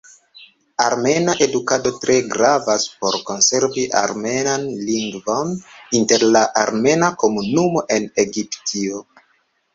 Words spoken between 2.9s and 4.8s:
por konservi armenan